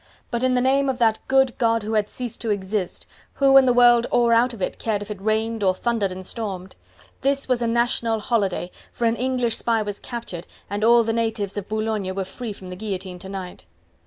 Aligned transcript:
But 0.31 0.43
in 0.43 0.55
the 0.55 0.61
name 0.61 0.89
of 0.89 0.97
that 0.97 1.19
good 1.27 1.55
God 1.59 1.83
who 1.83 1.93
had 1.93 2.09
ceased 2.09 2.41
to 2.41 2.49
exist, 2.49 3.05
who 3.33 3.55
in 3.55 3.67
the 3.67 3.71
world 3.71 4.07
or 4.09 4.33
out 4.33 4.51
of 4.51 4.59
it 4.59 4.79
cared 4.79 5.03
if 5.03 5.11
it 5.11 5.21
rained, 5.21 5.61
or 5.61 5.75
thundered 5.75 6.11
and 6.11 6.25
stormed! 6.25 6.75
This 7.21 7.47
was 7.47 7.61
a 7.61 7.67
national 7.67 8.19
holiday, 8.19 8.71
for 8.91 9.05
an 9.05 9.15
English 9.15 9.57
spy 9.57 9.83
was 9.83 9.99
captured, 9.99 10.47
and 10.71 10.83
all 10.83 11.03
natives 11.03 11.55
of 11.55 11.69
Boulogne 11.69 12.15
were 12.15 12.23
free 12.23 12.49
of 12.49 12.61
the 12.67 12.75
guillotine 12.75 13.19
to 13.19 13.29
night. 13.29 13.65